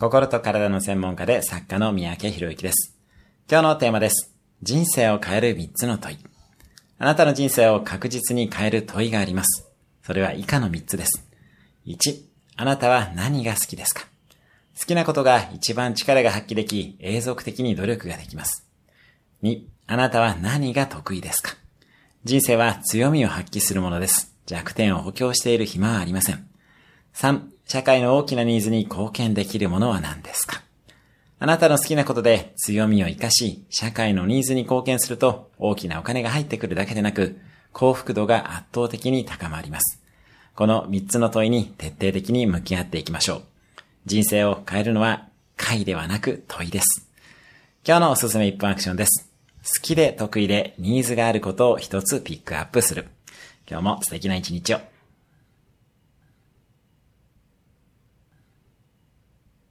[0.00, 2.96] 心と体の専門家で作家の三宅博之です。
[3.50, 4.34] 今日のテーマです。
[4.62, 6.18] 人生を変える3つの問い。
[6.98, 9.68] あなたの人生を確実に変える問いがあります。
[10.02, 11.28] それは以下の3つです。
[11.84, 12.18] 1、
[12.56, 14.06] あなたは何が好きですか？
[14.78, 18.66] 好きなことが一番力が発揮でき、永続的に努力ができます。
[19.42, 21.56] 2、あなたは何が得意ですか？
[22.24, 24.34] 人生は強みを発揮するものです。
[24.46, 26.48] 弱点を補強している暇はありません。
[27.12, 27.42] 3、
[27.72, 30.60] 社会の大きなニーズに貢献できるものは何ですか？
[31.38, 37.38] あなたの好きなことで強みを活かし、社会のニーズに貢献すると大きなお金が入ってくるだけでなく、
[37.72, 40.02] 幸福度が圧倒的に高まります。
[40.56, 43.42] この3つの問いに徹底的に向き合っていきましょう。
[44.04, 47.08] 人生を変えるのは回ではなく問いです。
[47.86, 49.30] 今日のおすすめ1分アクションです。
[49.62, 53.06] 好きで得意でニーズがあることを一つピックアップする。
[53.70, 54.80] 今日も素敵な一日を。